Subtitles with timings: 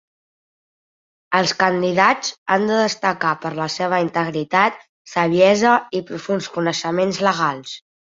[1.39, 4.81] Els candidats han de destacar per la seva integritat,
[5.13, 7.77] saviesa i profunds coneixements legals.